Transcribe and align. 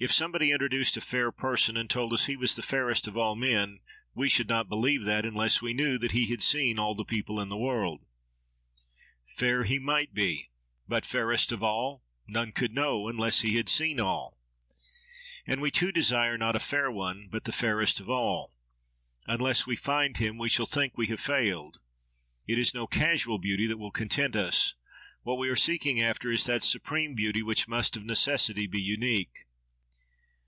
If 0.00 0.10
somebody 0.10 0.50
introduced 0.50 0.96
a 0.96 1.00
fair 1.00 1.30
person 1.30 1.76
and 1.76 1.88
told 1.88 2.12
us 2.12 2.24
he 2.26 2.36
was 2.36 2.56
the 2.56 2.62
fairest 2.64 3.06
of 3.06 3.16
all 3.16 3.36
men, 3.36 3.78
we 4.12 4.28
should 4.28 4.48
not 4.48 4.68
believe 4.68 5.04
that, 5.04 5.24
unless 5.24 5.62
we 5.62 5.72
knew 5.72 5.98
that 5.98 6.10
he 6.10 6.26
had 6.26 6.42
seen 6.42 6.80
all 6.80 6.96
the 6.96 7.04
people 7.04 7.40
in 7.40 7.48
the 7.48 7.56
world. 7.56 8.04
Fair 9.24 9.62
he 9.62 9.78
might 9.78 10.12
be; 10.12 10.50
but, 10.88 11.06
fairest 11.06 11.52
of 11.52 11.62
all—none 11.62 12.50
could 12.50 12.74
know, 12.74 13.06
unless 13.06 13.42
he 13.42 13.54
had 13.54 13.68
seen 13.68 14.00
all. 14.00 14.36
And 15.46 15.62
we 15.62 15.70
too 15.70 15.92
desire, 15.92 16.36
not 16.36 16.56
a 16.56 16.60
fair 16.60 16.90
one, 16.90 17.28
but 17.30 17.44
the 17.44 17.52
fairest 17.52 18.00
of 18.00 18.10
all. 18.10 18.52
Unless 19.28 19.64
we 19.64 19.76
find 19.76 20.16
him, 20.16 20.38
we 20.38 20.48
shall 20.48 20.66
think 20.66 20.98
we 20.98 21.06
have 21.06 21.20
failed. 21.20 21.78
It 22.48 22.58
is 22.58 22.74
no 22.74 22.88
casual 22.88 23.38
beauty 23.38 23.68
that 23.68 23.78
will 23.78 23.92
content 23.92 24.34
us; 24.34 24.74
what 25.22 25.38
we 25.38 25.48
are 25.48 25.54
seeking 25.54 26.00
after 26.00 26.32
is 26.32 26.46
that 26.46 26.64
supreme 26.64 27.14
beauty 27.14 27.44
which 27.44 27.68
must 27.68 27.96
of 27.96 28.04
necessity 28.04 28.66
be 28.66 28.80
unique. 28.80 29.46